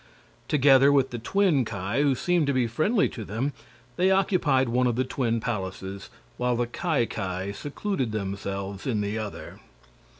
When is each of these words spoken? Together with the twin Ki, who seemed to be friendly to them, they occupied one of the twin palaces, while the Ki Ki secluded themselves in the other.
Together 0.47 0.91
with 0.91 1.11
the 1.11 1.19
twin 1.19 1.63
Ki, 1.63 2.01
who 2.01 2.15
seemed 2.15 2.47
to 2.47 2.53
be 2.53 2.65
friendly 2.65 3.07
to 3.07 3.23
them, 3.23 3.53
they 3.97 4.09
occupied 4.09 4.67
one 4.67 4.87
of 4.87 4.95
the 4.95 5.03
twin 5.03 5.39
palaces, 5.39 6.09
while 6.37 6.55
the 6.55 6.65
Ki 6.65 7.05
Ki 7.05 7.53
secluded 7.53 8.11
themselves 8.11 8.87
in 8.87 9.01
the 9.01 9.19
other. 9.19 9.59